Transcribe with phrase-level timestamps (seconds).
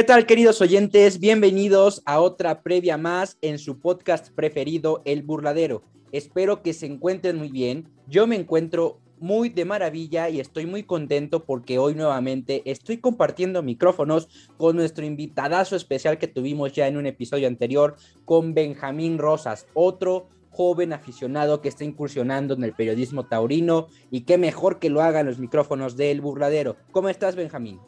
[0.00, 1.20] ¿Qué tal, queridos oyentes?
[1.20, 5.82] Bienvenidos a otra previa más en su podcast preferido, El Burladero.
[6.10, 7.86] Espero que se encuentren muy bien.
[8.06, 13.62] Yo me encuentro muy de maravilla y estoy muy contento porque hoy nuevamente estoy compartiendo
[13.62, 19.66] micrófonos con nuestro invitadazo especial que tuvimos ya en un episodio anterior con Benjamín Rosas,
[19.74, 25.02] otro joven aficionado que está incursionando en el periodismo taurino y qué mejor que lo
[25.02, 26.76] hagan los micrófonos del burladero.
[26.90, 27.80] ¿Cómo estás, Benjamín?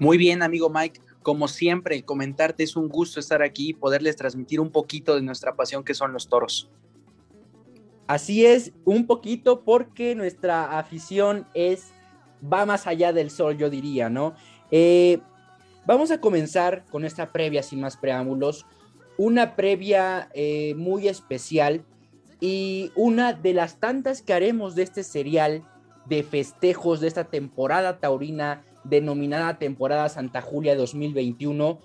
[0.00, 0.98] Muy bien, amigo Mike.
[1.22, 5.54] Como siempre, comentarte es un gusto estar aquí y poderles transmitir un poquito de nuestra
[5.54, 6.70] pasión que son los toros.
[8.06, 11.92] Así es, un poquito porque nuestra afición es,
[12.42, 14.34] va más allá del sol, yo diría, ¿no?
[14.70, 15.20] Eh,
[15.84, 18.64] vamos a comenzar con esta previa sin más preámbulos,
[19.18, 21.84] una previa eh, muy especial
[22.40, 25.62] y una de las tantas que haremos de este serial
[26.06, 31.78] de festejos de esta temporada taurina denominada temporada Santa Julia 2021.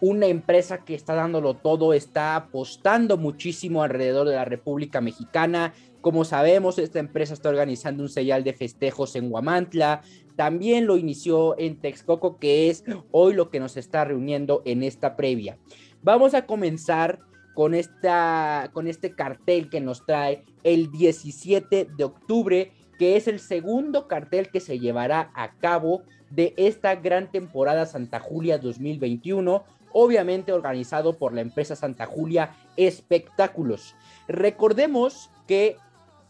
[0.00, 5.74] Una empresa que está dándolo todo, está apostando muchísimo alrededor de la República Mexicana.
[6.00, 10.02] Como sabemos, esta empresa está organizando un serial de festejos en Huamantla.
[10.34, 15.14] También lo inició en Texcoco, que es hoy lo que nos está reuniendo en esta
[15.14, 15.58] previa.
[16.02, 17.20] Vamos a comenzar
[17.54, 23.40] con, esta, con este cartel que nos trae el 17 de octubre, que es el
[23.40, 30.52] segundo cartel que se llevará a cabo de esta gran temporada Santa Julia 2021, obviamente
[30.52, 33.96] organizado por la empresa Santa Julia Espectáculos.
[34.28, 35.78] Recordemos que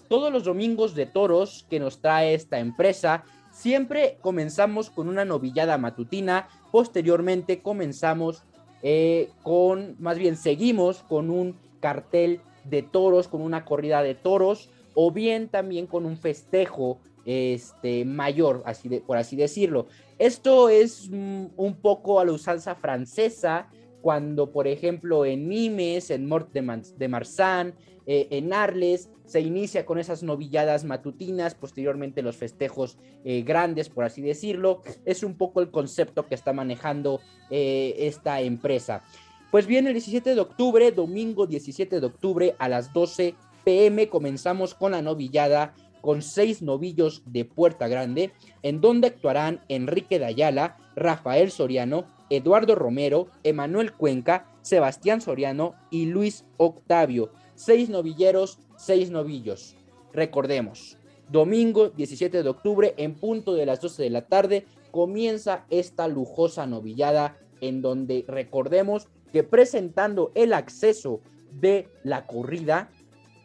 [0.09, 5.77] todos los domingos de toros que nos trae esta empresa, siempre comenzamos con una novillada
[5.77, 8.45] matutina, posteriormente comenzamos
[8.83, 14.70] eh, con, más bien seguimos con un cartel de toros, con una corrida de toros,
[14.95, 19.86] o bien también con un festejo este, mayor, así de, por así decirlo.
[20.19, 23.69] Esto es mm, un poco a la usanza francesa,
[24.01, 29.98] cuando, por ejemplo, en Nimes, en Mort de, Marsan, eh, en Arles, se inicia con
[29.98, 34.83] esas novilladas matutinas, posteriormente los festejos eh, grandes, por así decirlo.
[35.05, 39.05] Es un poco el concepto que está manejando eh, esta empresa.
[39.53, 44.74] Pues bien, el 17 de octubre, domingo 17 de octubre a las 12 pm, comenzamos
[44.74, 51.50] con la novillada con seis novillos de Puerta Grande, en donde actuarán Enrique Dayala, Rafael
[51.50, 57.30] Soriano, Eduardo Romero, Emanuel Cuenca, Sebastián Soriano y Luis Octavio.
[57.55, 59.77] Seis novilleros, seis novillos.
[60.12, 60.98] Recordemos,
[61.30, 66.67] domingo 17 de octubre, en punto de las 12 de la tarde, comienza esta lujosa
[66.67, 71.20] novillada en donde recordemos que presentando el acceso
[71.52, 72.90] de la corrida,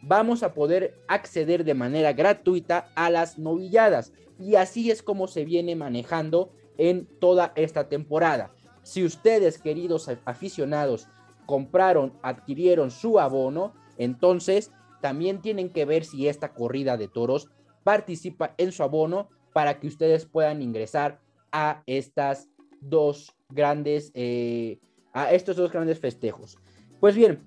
[0.02, 4.12] vamos a poder acceder de manera gratuita a las novilladas.
[4.38, 8.52] Y así es como se viene manejando en toda esta temporada.
[8.82, 11.08] Si ustedes, queridos aficionados,
[11.46, 14.70] compraron, adquirieron su abono, entonces
[15.00, 17.48] también tienen que ver si esta corrida de toros
[17.84, 21.20] participa en su abono para que ustedes puedan ingresar
[21.52, 22.48] a estas
[22.80, 24.78] dos grandes, eh,
[25.12, 26.58] a estos dos grandes festejos.
[27.00, 27.46] Pues bien,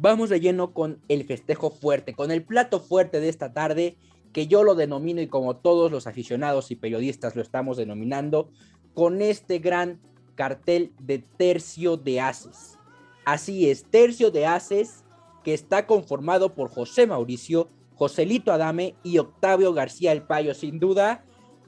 [0.00, 3.96] vamos de lleno con el festejo fuerte, con el plato fuerte de esta tarde,
[4.32, 8.48] que yo lo denomino y como todos los aficionados y periodistas lo estamos denominando,
[8.94, 10.00] con este gran
[10.34, 12.78] cartel de tercio de haces.
[13.26, 15.04] Así es, tercio de haces
[15.44, 20.54] que está conformado por José Mauricio, Joselito Adame y Octavio García El Payo.
[20.54, 21.24] Sin duda,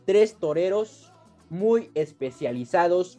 [0.06, 1.12] tres toreros
[1.50, 3.18] muy especializados,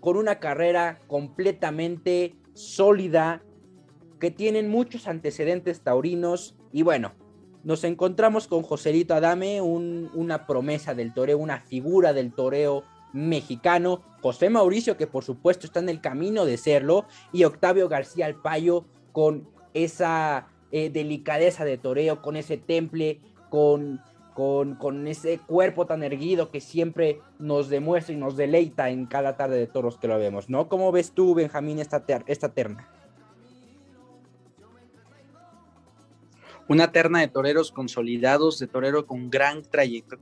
[0.00, 3.42] con una carrera completamente sólida,
[4.22, 7.10] que tienen muchos antecedentes taurinos y bueno,
[7.64, 14.48] nos encontramos con Joselito Adame, una promesa del toreo, una figura del toreo mexicano, José
[14.48, 19.48] Mauricio que por supuesto está en el camino de serlo y Octavio García Alpayo con
[19.74, 23.18] esa eh, delicadeza de toreo, con ese temple,
[23.50, 24.00] con,
[24.34, 29.36] con, con, ese cuerpo tan erguido que siempre nos demuestra y nos deleita en cada
[29.36, 30.68] tarde de toros que lo vemos, ¿no?
[30.68, 32.88] ¿Cómo ves tú, Benjamín, esta, esta terna?
[36.68, 39.62] Una terna de toreros consolidados, de torero con gran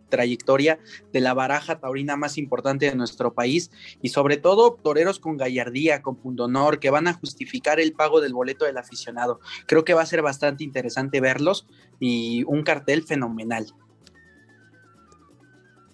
[0.08, 0.78] trayectoria,
[1.12, 3.70] de la baraja taurina más importante de nuestro país
[4.02, 8.32] y sobre todo toreros con gallardía, con pundonor, que van a justificar el pago del
[8.32, 9.40] boleto del aficionado.
[9.66, 11.66] Creo que va a ser bastante interesante verlos
[11.98, 13.66] y un cartel fenomenal.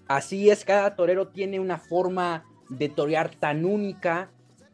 [0.09, 4.31] Así es, cada torero tiene una forma de torear tan única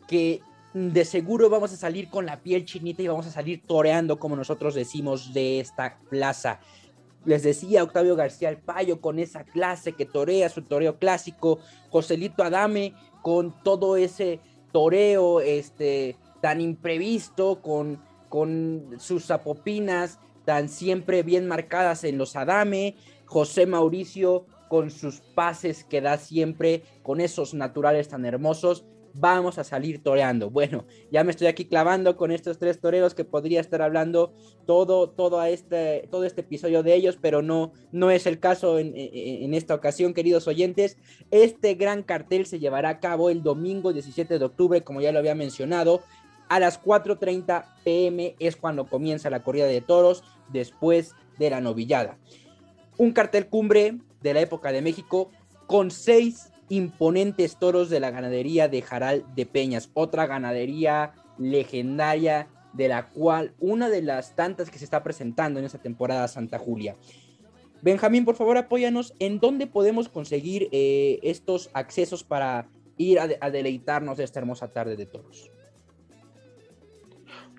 [0.07, 0.43] que
[0.75, 4.37] de seguro vamos a salir con la piel chinita y vamos a salir toreando, como
[4.37, 6.61] nosotros decimos, de esta plaza.
[7.25, 11.59] les decía Octavio García el Payo con esa clase que torea su toreo clásico,
[11.91, 14.41] Joselito Adame con todo ese
[14.73, 22.97] toreo este, tan imprevisto, con, con sus apopinas tan siempre bien marcadas en los Adame,
[23.27, 29.65] José Mauricio con sus pases que da siempre, con esos naturales tan hermosos, vamos a
[29.65, 30.51] salir toreando.
[30.51, 34.33] Bueno, ya me estoy aquí clavando con estos tres toreros que podría estar hablando
[34.67, 38.93] todo, todo, este, todo este episodio de ellos, pero no, no es el caso en,
[38.95, 40.97] en, esta ocasión, queridos oyentes.
[41.31, 45.19] Este gran cartel se llevará a cabo el domingo 17 de octubre, como ya lo
[45.19, 46.03] había mencionado.
[46.49, 50.23] A las 4.30 pm es cuando comienza la corrida de toros
[50.53, 52.19] después de la novillada.
[52.99, 55.31] Un cartel cumbre de la época de México
[55.67, 62.89] con seis imponentes toros de la ganadería de Jaral de Peñas, otra ganadería legendaria de
[62.89, 66.97] la cual una de las tantas que se está presentando en esta temporada Santa Julia.
[67.83, 73.51] Benjamín, por favor, apóyanos en dónde podemos conseguir eh, estos accesos para ir a, a
[73.51, 75.51] deleitarnos de esta hermosa tarde de toros.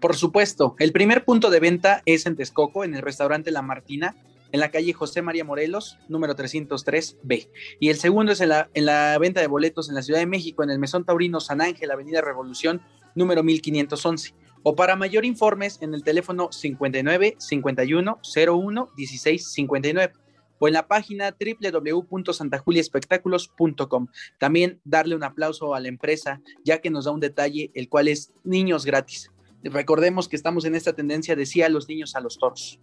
[0.01, 4.15] Por supuesto, el primer punto de venta es en Texcoco, en el restaurante La Martina,
[4.53, 7.49] en la calle José María Morelos, número 303B.
[7.79, 10.27] Y el segundo es en la, en la venta de boletos en la Ciudad de
[10.27, 12.83] México, en el Mesón Taurino San Ángel, Avenida Revolución,
[13.15, 14.35] número 1511.
[14.61, 20.13] O para mayor informes, en el teléfono 59 51 01 16 59
[20.59, 24.07] o en la página www.santajuliaespectáculos.com.
[24.37, 28.07] También darle un aplauso a la empresa, ya que nos da un detalle, el cual
[28.07, 29.31] es niños gratis.
[29.63, 32.79] Recordemos que estamos en esta tendencia de los niños a los toros.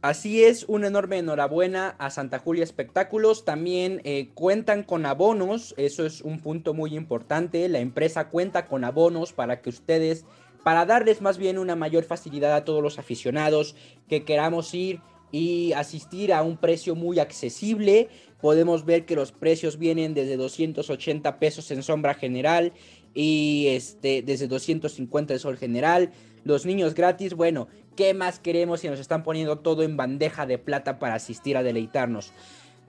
[0.00, 3.44] Así es, una enorme enhorabuena a Santa Julia Espectáculos.
[3.44, 7.68] También eh, cuentan con abonos, eso es un punto muy importante.
[7.68, 10.24] La empresa cuenta con abonos para que ustedes,
[10.62, 13.74] para darles más bien una mayor facilidad a todos los aficionados
[14.08, 15.00] que queramos ir
[15.32, 18.08] y asistir a un precio muy accesible.
[18.40, 22.72] Podemos ver que los precios vienen desde 280 pesos en sombra general
[23.14, 26.12] y este, desde 250 de sol general.
[26.44, 27.66] Los niños gratis, bueno,
[27.98, 31.64] ¿qué más queremos si nos están poniendo todo en bandeja de plata para asistir a
[31.64, 32.32] deleitarnos?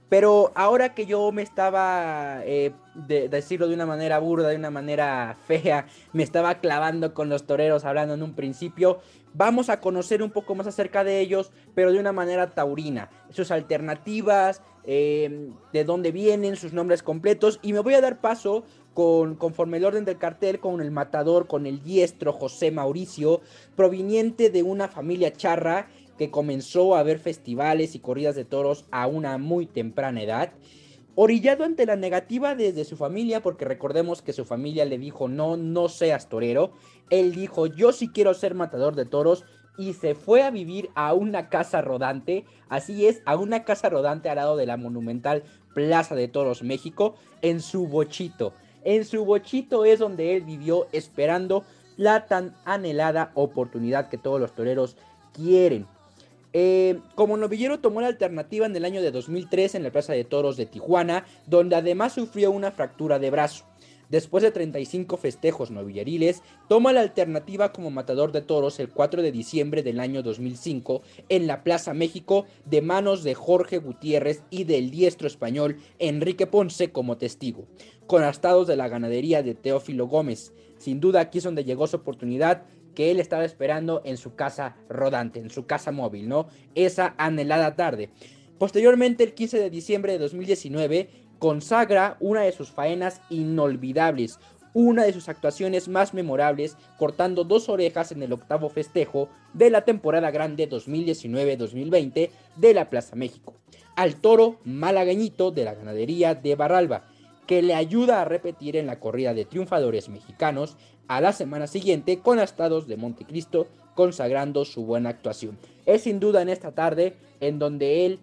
[0.07, 4.69] Pero ahora que yo me estaba, eh, de, decirlo de una manera burda, de una
[4.69, 9.00] manera fea, me estaba clavando con los toreros hablando en un principio,
[9.33, 13.50] vamos a conocer un poco más acerca de ellos, pero de una manera taurina, sus
[13.50, 18.63] alternativas, eh, de dónde vienen, sus nombres completos, y me voy a dar paso
[18.94, 23.41] con, conforme el orden del cartel, con el matador, con el diestro José Mauricio,
[23.75, 25.88] proveniente de una familia charra
[26.18, 30.51] que comenzó a ver festivales y corridas de toros a una muy temprana edad.
[31.15, 35.57] Orillado ante la negativa desde su familia, porque recordemos que su familia le dijo no,
[35.57, 36.71] no seas torero.
[37.09, 39.45] Él dijo yo sí quiero ser matador de toros
[39.77, 44.30] y se fue a vivir a una casa rodante, así es, a una casa rodante
[44.30, 45.44] al lado de la monumental
[45.74, 48.53] Plaza de Toros México, en su bochito.
[48.83, 51.63] En su bochito es donde él vivió esperando
[51.97, 54.95] la tan anhelada oportunidad que todos los toreros
[55.33, 55.85] quieren.
[56.53, 60.24] Eh, como novillero tomó la alternativa en el año de 2003 en la Plaza de
[60.24, 63.65] Toros de Tijuana, donde además sufrió una fractura de brazo.
[64.10, 69.32] Después de 35 festejos novilleriles, toma la alternativa como matador de toros el 4 de
[69.32, 74.89] diciembre del año 2005 en la Plaza México de manos de Jorge Gutiérrez y del
[74.89, 77.68] diestro español Enrique Ponce como testigo,
[78.08, 80.54] con astados de la ganadería de Teófilo Gómez.
[80.80, 82.63] Sin duda aquí es donde llegó su oportunidad
[82.96, 86.48] que él estaba esperando en su casa rodante, en su casa móvil, ¿no?
[86.74, 88.10] Esa anhelada tarde.
[88.58, 94.39] Posteriormente, el 15 de diciembre de 2019, consagra una de sus faenas inolvidables,
[94.74, 99.84] una de sus actuaciones más memorables, cortando dos orejas en el octavo festejo de la
[99.84, 103.55] temporada grande 2019-2020 de la Plaza México,
[103.96, 107.03] al toro malagueñito de la ganadería de Barralba,
[107.48, 110.77] que le ayuda a repetir en la corrida de triunfadores mexicanos
[111.08, 115.58] a la semana siguiente con astados de Montecristo, consagrando su buena actuación.
[115.88, 118.19] Es sin duda en esta tarde en donde él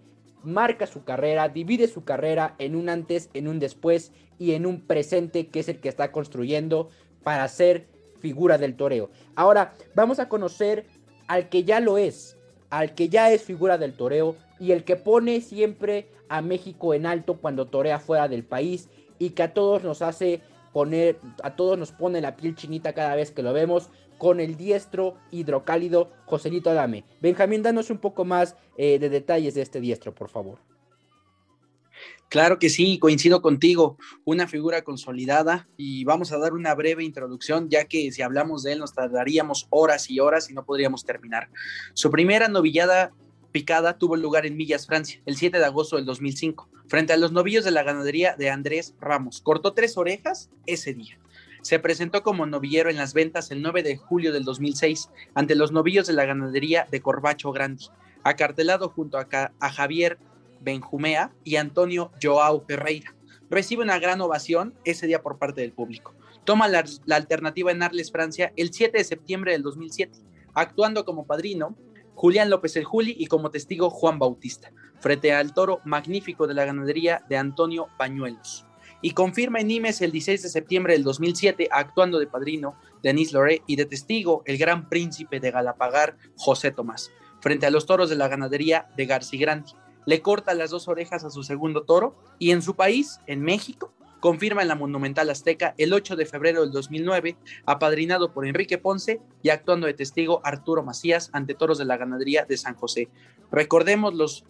[0.47, 4.81] marca su carrera, divide su carrera en un antes, en un después y en un
[4.81, 6.89] presente que es el que está construyendo
[7.23, 7.87] para ser
[8.19, 9.09] figura del toreo.
[9.35, 10.85] Ahora vamos a conocer
[11.27, 12.37] al que ya lo es,
[12.69, 17.05] al que ya es figura del toreo y el que pone siempre a México en
[17.05, 18.89] alto cuando torea fuera del país
[19.19, 20.41] y que a todos nos hace
[20.73, 24.57] poner, a todos nos pone la piel chinita cada vez que lo vemos con el
[24.57, 27.05] diestro hidrocálido Joselito Adame.
[27.21, 30.59] Benjamín, danos un poco más eh, de detalles de este diestro, por favor.
[32.29, 37.69] Claro que sí, coincido contigo, una figura consolidada y vamos a dar una breve introducción,
[37.69, 41.49] ya que si hablamos de él nos tardaríamos horas y horas y no podríamos terminar.
[41.93, 43.13] Su primera novillada
[43.97, 47.65] tuvo lugar en Millas, Francia, el 7 de agosto del 2005, frente a los novillos
[47.65, 49.41] de la ganadería de Andrés Ramos.
[49.41, 51.17] Cortó tres orejas ese día.
[51.61, 55.71] Se presentó como novillero en las ventas el 9 de julio del 2006 ante los
[55.71, 57.87] novillos de la ganadería de Corbacho Grandi,
[58.23, 59.27] acartelado junto a,
[59.59, 60.17] a Javier
[60.61, 63.13] Benjumea y Antonio Joao Ferreira.
[63.49, 66.13] Recibe una gran ovación ese día por parte del público.
[66.43, 70.19] Toma la, la alternativa en Arles, Francia, el 7 de septiembre del 2007,
[70.53, 71.75] actuando como padrino
[72.17, 76.65] Julián López el Juli y como testigo Juan Bautista, frente al toro magnífico de la
[76.65, 78.65] ganadería de Antonio Pañuelos.
[79.03, 83.61] Y confirma en Nimes el 16 de septiembre del 2007, actuando de padrino Denis Loré
[83.67, 88.15] y de testigo el gran príncipe de Galapagar, José Tomás, frente a los toros de
[88.15, 89.73] la ganadería de Grandi.
[90.07, 93.93] Le corta las dos orejas a su segundo toro y en su país, en México,
[94.19, 99.21] confirma en la Monumental Azteca el 8 de febrero del 2009, apadrinado por Enrique Ponce
[99.41, 103.09] y actuando de testigo Arturo Macías ante toros de la ganadería de San José.
[103.51, 104.45] Recordemos los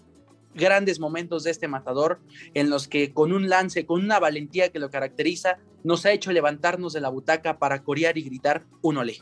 [0.53, 2.19] grandes momentos de este matador
[2.53, 6.31] en los que con un lance, con una valentía que lo caracteriza, nos ha hecho
[6.31, 9.17] levantarnos de la butaca para corear y gritar un olé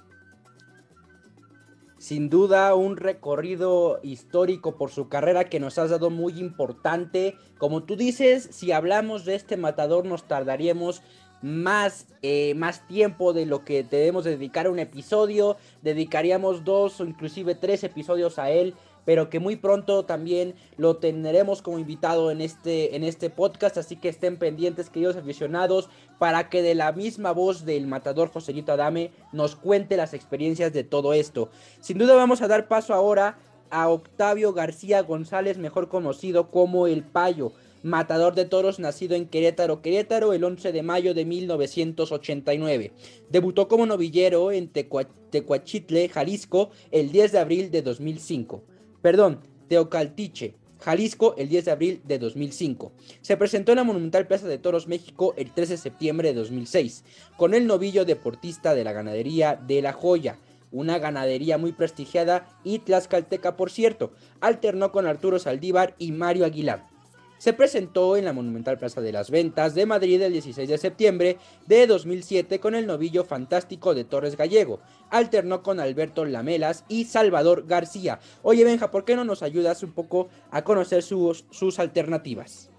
[2.05, 7.35] sin duda un recorrido histórico por su carrera que nos has dado muy importante.
[7.57, 11.01] Como tú dices, si hablamos de este matador nos tardaríamos
[11.41, 15.57] más, eh, más tiempo de lo que debemos dedicar a un episodio.
[15.81, 21.61] Dedicaríamos dos o inclusive tres episodios a él pero que muy pronto también lo tendremos
[21.61, 26.61] como invitado en este, en este podcast, así que estén pendientes, queridos aficionados, para que
[26.61, 31.49] de la misma voz del matador Joselito Adame nos cuente las experiencias de todo esto.
[31.79, 33.37] Sin duda vamos a dar paso ahora
[33.69, 37.51] a Octavio García González, mejor conocido como El Payo,
[37.83, 42.91] matador de toros nacido en Querétaro, Querétaro el 11 de mayo de 1989.
[43.29, 48.63] Debutó como novillero en Tecuachitle, Jalisco, el 10 de abril de 2005
[49.05, 52.91] perdón, Teocaltiche, Jalisco, el 10 de abril de 2005.
[53.21, 57.03] Se presentó en la Monumental Plaza de Toros México el 13 de septiembre de 2006,
[57.37, 60.39] con el novillo deportista de la ganadería de La Joya,
[60.71, 64.11] una ganadería muy prestigiada y tlaxcalteca por cierto.
[64.41, 66.94] Alternó con Arturo Saldívar y Mario Aguilar
[67.37, 71.37] se presentó en la Monumental Plaza de las Ventas de Madrid el 16 de septiembre
[71.65, 74.79] de 2007 con el novillo fantástico de Torres Gallego.
[75.09, 78.19] Alternó con Alberto Lamelas y Salvador García.
[78.41, 81.45] Oye Benja, ¿por qué no nos ayudas un poco a conocer sus,
[81.79, 82.69] alternativas?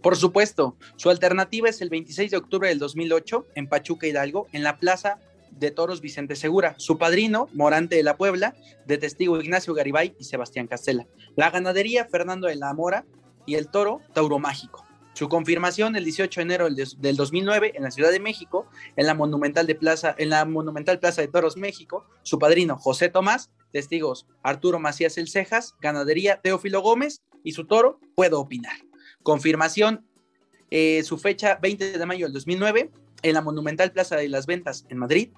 [0.00, 4.64] Por supuesto, su alternativa es el 26 de octubre del 2008 en Pachuca Hidalgo, en
[4.64, 5.20] la Plaza
[5.58, 8.54] de Toros Vicente Segura, su padrino, Morante de la Puebla,
[8.86, 11.06] de testigo Ignacio Garibay y Sebastián Castela.
[11.36, 13.04] La ganadería, Fernando de la Mora
[13.46, 14.86] y el toro, Tauro Mágico.
[15.14, 18.66] Su confirmación el 18 de enero del 2009 en la Ciudad de México,
[18.96, 23.10] en la Monumental, de Plaza, en la Monumental Plaza de Toros México, su padrino José
[23.10, 28.76] Tomás, testigos Arturo Macías El Cejas, ganadería Teófilo Gómez y su toro Puedo Opinar.
[29.22, 30.06] Confirmación,
[30.70, 32.90] eh, su fecha 20 de mayo del 2009
[33.22, 35.30] en la Monumental Plaza de las Ventas en Madrid,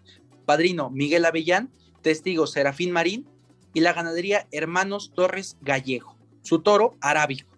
[0.44, 1.70] padrino Miguel Avellán,
[2.02, 3.26] testigo Serafín Marín
[3.72, 7.48] y la ganadería Hermanos Torres Gallego, su toro arábigo.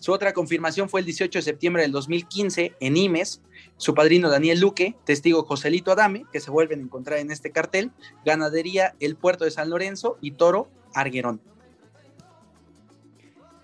[0.00, 3.42] Su otra confirmación fue el 18 de septiembre del 2015 en Imes,
[3.78, 7.90] su padrino Daniel Luque, testigo Joselito Adame, que se vuelven a encontrar en este cartel,
[8.24, 11.40] ganadería El Puerto de San Lorenzo y toro Arguerón.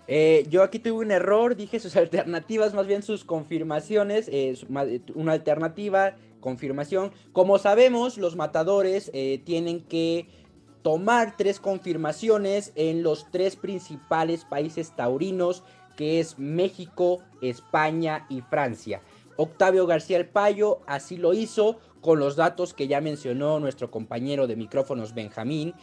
[0.07, 4.55] Eh, yo aquí tuve un error, dije sus alternativas, más bien sus confirmaciones, eh,
[5.15, 7.11] una alternativa, confirmación.
[7.31, 10.27] Como sabemos, los matadores eh, tienen que
[10.83, 15.63] tomar tres confirmaciones en los tres principales países taurinos,
[15.97, 19.01] que es México, España y Francia.
[19.37, 24.45] Octavio García El Payo así lo hizo con los datos que ya mencionó nuestro compañero
[24.45, 25.73] de micrófonos Benjamín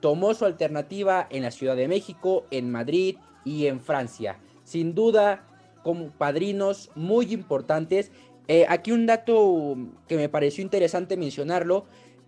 [0.00, 4.38] tomó su alternativa en la Ciudad de México, en Madrid y en Francia.
[4.64, 5.46] Sin duda,
[5.82, 8.10] como padrinos muy importantes.
[8.48, 9.76] Eh, aquí un dato
[10.08, 11.86] que me pareció interesante mencionarlo.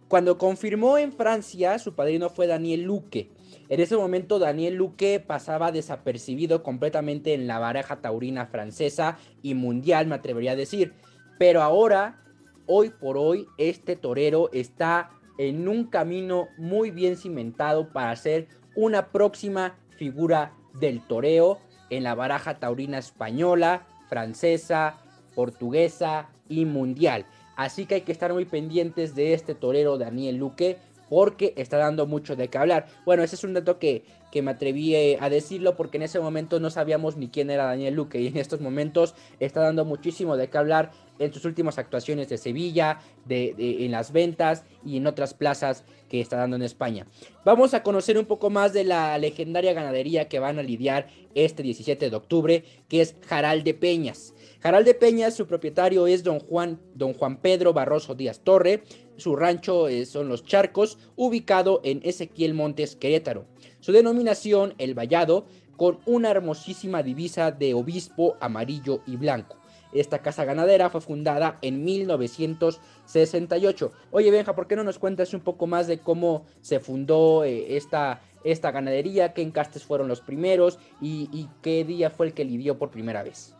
[0.08, 3.30] Cuando confirmó en Francia, su padrino fue Daniel Luque.
[3.68, 10.06] En ese momento Daniel Luque pasaba desapercibido completamente en la baraja taurina francesa y mundial,
[10.06, 10.92] me atrevería a decir.
[11.38, 12.22] Pero ahora,
[12.66, 15.10] hoy por hoy, este torero está
[15.48, 21.58] en un camino muy bien cimentado para ser una próxima figura del toreo
[21.90, 24.98] en la baraja taurina española, francesa,
[25.34, 27.26] portuguesa y mundial.
[27.56, 32.06] Así que hay que estar muy pendientes de este torero Daniel Luque porque está dando
[32.06, 32.86] mucho de qué hablar.
[33.04, 36.18] Bueno, ese es un dato que, que me atreví eh, a decirlo porque en ese
[36.18, 40.38] momento no sabíamos ni quién era Daniel Luque y en estos momentos está dando muchísimo
[40.38, 45.06] de qué hablar en sus últimas actuaciones de Sevilla, de, en las ventas y en
[45.06, 47.06] otras plazas que está dando en España.
[47.44, 51.62] Vamos a conocer un poco más de la legendaria ganadería que van a lidiar este
[51.62, 54.34] 17 de octubre, que es Jaral de Peñas.
[54.60, 58.82] Jaral de Peñas, su propietario es don Juan, don Juan Pedro Barroso Díaz Torre.
[59.16, 63.51] Su rancho eh, son Los Charcos, ubicado en Ezequiel Montes, Querétaro.
[63.82, 65.44] Su denominación, El Vallado,
[65.76, 69.56] con una hermosísima divisa de obispo amarillo y blanco.
[69.92, 73.92] Esta casa ganadera fue fundada en 1968.
[74.12, 77.76] Oye, Benja, ¿por qué no nos cuentas un poco más de cómo se fundó eh,
[77.76, 79.34] esta, esta ganadería?
[79.34, 80.78] ¿Qué encastes fueron los primeros?
[81.00, 83.56] Y, qué día fue el que lidió por primera vez?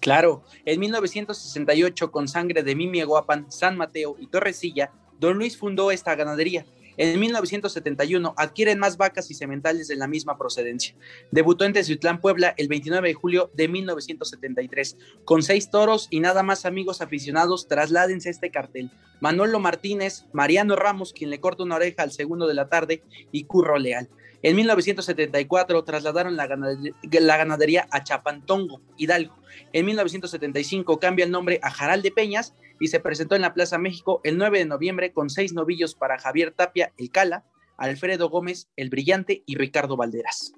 [0.00, 6.14] Claro, en 1968, con sangre de Mimieguapan, San Mateo y Torrecilla, don Luis fundó esta
[6.14, 6.64] ganadería
[6.96, 10.94] en 1971 adquieren más vacas y sementales de la misma procedencia.
[11.30, 14.96] Debutó en Teciutlán, Puebla, el 29 de julio de 1973.
[15.24, 18.90] Con seis toros y nada más amigos aficionados, trasládense este cartel.
[19.20, 23.44] Manolo Martínez, Mariano Ramos, quien le corta una oreja al segundo de la tarde, y
[23.44, 24.08] Curro Leal.
[24.42, 29.34] En 1974 trasladaron la ganadería, a Chapantongo, Hidalgo.
[29.72, 33.76] En 1975 cambia el nombre a Jaral de Peñas y se presentó en la Plaza
[33.76, 37.44] México el 9 de noviembre con seis novillos para Javier Tapia, el Cala,
[37.76, 40.54] Alfredo Gómez, el Brillante y Ricardo Valderas.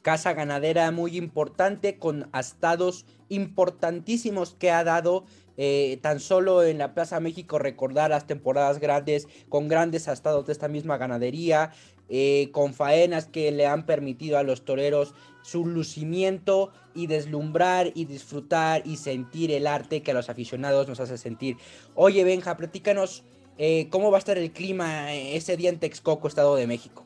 [0.00, 5.26] Casa ganadera muy importante con astados importantísimos que ha dado
[5.64, 10.52] eh, tan solo en la Plaza México recordar las temporadas grandes con grandes astados de
[10.52, 11.70] esta misma ganadería,
[12.08, 15.14] eh, con faenas que le han permitido a los toreros
[15.44, 20.98] su lucimiento y deslumbrar y disfrutar y sentir el arte que a los aficionados nos
[20.98, 21.58] hace sentir.
[21.94, 23.22] Oye Benja, platícanos
[23.56, 27.04] eh, cómo va a estar el clima ese día en Texcoco, Estado de México.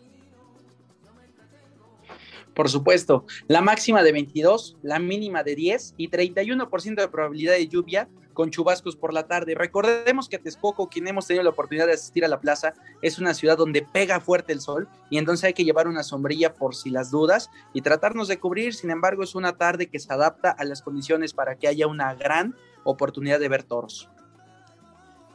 [2.55, 7.69] Por supuesto, la máxima de 22, la mínima de 10 y 31% de probabilidad de
[7.69, 9.55] lluvia con chubascos por la tarde.
[9.55, 13.33] Recordemos que Texcoco, quien hemos tenido la oportunidad de asistir a la plaza, es una
[13.33, 16.91] ciudad donde pega fuerte el sol y entonces hay que llevar una sombrilla por si
[16.91, 18.75] las dudas y tratarnos de cubrir.
[18.75, 22.15] Sin embargo, es una tarde que se adapta a las condiciones para que haya una
[22.15, 24.11] gran oportunidad de ver toros.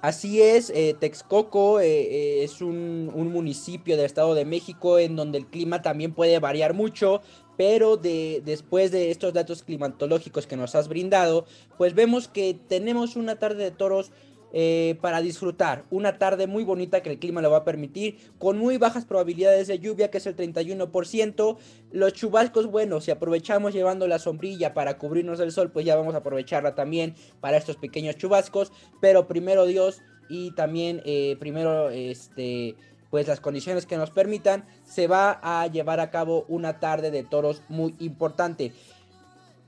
[0.02, 5.38] Así es, eh, Texcoco eh, eh, es un, municipio del Estado de México en donde
[5.38, 7.22] el clima también puede variar mucho,
[7.58, 11.46] pero de, después de estos datos climatológicos que nos has brindado,
[11.78, 14.12] pues vemos que tenemos una tarde de toros
[14.54, 15.86] eh, para disfrutar.
[15.92, 19.68] Una tarde muy bonita que el clima lo va a permitir, con muy bajas probabilidades
[19.68, 21.58] de lluvia, que es el 31%.
[21.92, 26.16] Los chubascos, bueno, si aprovechamos llevando la sombrilla para cubrirnos del sol, pues ya vamos
[26.16, 28.74] a aprovecharla también para estos pequeños chubascos.
[29.00, 32.76] Pero primero Dios y también eh, primero este
[33.12, 37.24] pues las condiciones que nos permitan, se va a llevar a cabo una tarde de
[37.24, 38.72] toros muy importante.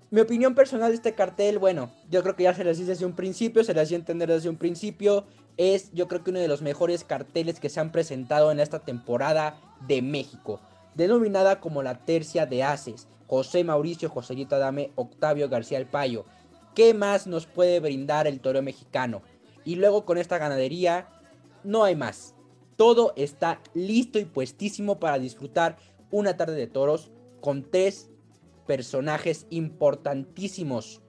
[0.09, 3.05] Mi opinión personal de este cartel, bueno, yo creo que ya se les dice desde
[3.05, 5.25] un principio, se les dio a entender desde un principio,
[5.57, 8.79] es yo creo que uno de los mejores carteles que se han presentado en esta
[8.79, 10.59] temporada de México,
[10.95, 16.25] denominada como la tercia de Aces, José Mauricio, Joselito Adame, Octavio García El Payo.
[16.75, 19.21] ¿Qué más nos puede brindar el toro mexicano?
[19.65, 21.07] Y luego con esta ganadería,
[21.63, 22.32] no hay más.
[22.75, 25.77] Todo está listo y puestísimo para disfrutar
[26.11, 28.09] una tarde de toros con tres
[28.65, 31.01] personajes importantísimos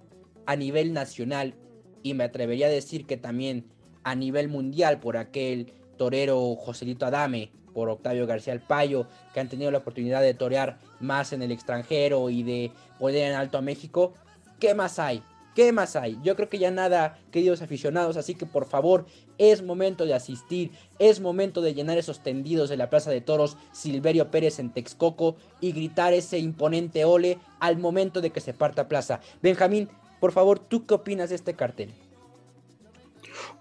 [0.46, 1.54] a nivel nacional
[2.02, 3.66] y me atrevería a decir que también
[4.02, 9.48] a nivel mundial por aquel torero Joselito Adame, por Octavio García El Payo, que han
[9.48, 13.62] tenido la oportunidad de torear más en el extranjero y de poder en alto a
[13.62, 14.14] México.
[14.60, 15.22] ¿Qué más hay?
[15.54, 16.18] ¿Qué más hay?
[16.22, 19.06] Yo creo que ya nada, queridos aficionados, así que por favor,
[19.38, 23.56] es momento de asistir, es momento de llenar esos tendidos de la Plaza de Toros
[23.72, 28.88] Silverio Pérez en Texcoco y gritar ese imponente ole al momento de que se parta
[28.88, 29.20] plaza.
[29.42, 29.88] Benjamín,
[30.20, 31.94] por favor, ¿tú qué opinas de este cartel?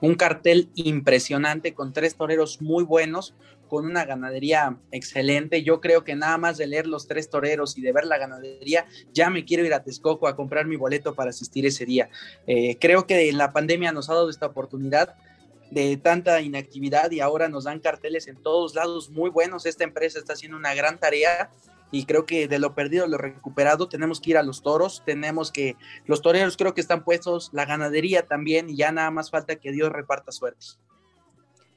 [0.01, 3.35] Un cartel impresionante con tres toreros muy buenos,
[3.73, 5.63] con una ganadería excelente.
[5.63, 8.85] Yo creo que nada más de leer los tres toreros y de ver la ganadería,
[9.11, 12.07] ya me quiero ir a Texcoco a comprar mi boleto para asistir ese día.
[12.45, 15.15] Eh, creo que la pandemia nos ha dado esta oportunidad
[15.71, 19.65] de tanta inactividad y ahora nos dan carteles en todos lados muy buenos.
[19.65, 21.49] Esta empresa está haciendo una gran tarea
[21.89, 25.51] y creo que de lo perdido, lo recuperado, tenemos que ir a los toros, tenemos
[25.51, 29.55] que, los toreros creo que están puestos, la ganadería también y ya nada más falta
[29.55, 30.77] que Dios reparta suertes.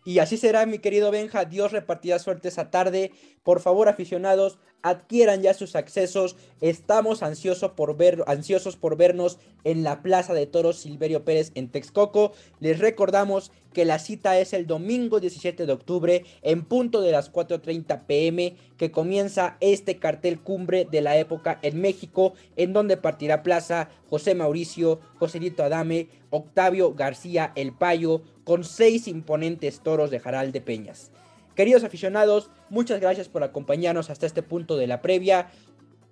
[0.06, 1.46] Y así será, mi querido Benja.
[1.46, 3.10] Dios repartirá suerte esa tarde.
[3.42, 6.36] Por favor, aficionados, adquieran ya sus accesos.
[6.60, 11.68] Estamos ansiosos por, ver, ansiosos por vernos en la Plaza de Toros Silverio Pérez en
[11.68, 12.32] Texcoco.
[12.60, 17.32] Les recordamos que la cita es el domingo 17 de octubre en punto de las
[17.32, 23.42] 4.30 pm que comienza este cartel cumbre de la época en México en donde partirá
[23.42, 30.52] plaza José Mauricio, Joselito Adame, Octavio García El Payo con seis imponentes toros de Jaral
[30.52, 31.10] de Peñas.
[31.56, 35.48] Queridos aficionados, muchas gracias por acompañarnos hasta este punto de la previa.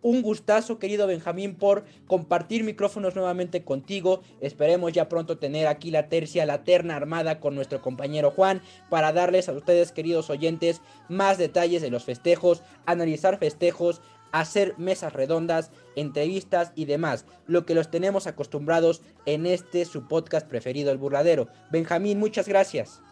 [0.00, 4.22] Un gustazo, querido Benjamín, por compartir micrófonos nuevamente contigo.
[4.40, 9.12] Esperemos ya pronto tener aquí la tercia, la terna armada con nuestro compañero Juan para
[9.12, 10.80] darles a ustedes, queridos oyentes,
[11.10, 14.00] más detalles de los festejos, analizar festejos,
[14.32, 20.48] hacer mesas redondas, entrevistas y demás, lo que los tenemos acostumbrados en este su podcast
[20.48, 21.48] preferido, El Burladero.
[21.70, 23.02] Benjamín, muchas gracias.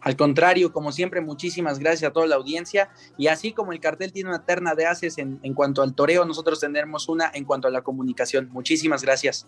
[0.00, 2.90] Al contrario, como siempre, muchísimas gracias a toda la audiencia.
[3.16, 6.60] Y así como el cartel tiene una terna de haces en, cuanto al toreo, nosotros
[6.60, 8.48] tendremos una en cuanto a la comunicación.
[8.50, 9.46] Muchísimas gracias.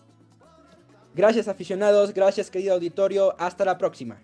[1.13, 4.21] Gracias aficionados, gracias querido auditorio, hasta la próxima.